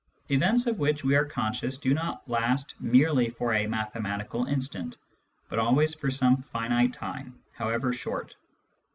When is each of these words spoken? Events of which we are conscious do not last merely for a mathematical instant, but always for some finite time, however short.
Events 0.29 0.65
of 0.65 0.79
which 0.79 1.03
we 1.03 1.15
are 1.15 1.25
conscious 1.25 1.77
do 1.77 1.93
not 1.93 2.27
last 2.27 2.73
merely 2.81 3.29
for 3.29 3.53
a 3.53 3.67
mathematical 3.67 4.45
instant, 4.47 4.97
but 5.47 5.59
always 5.59 5.93
for 5.93 6.09
some 6.09 6.37
finite 6.37 6.91
time, 6.93 7.37
however 7.53 7.93
short. 7.93 8.35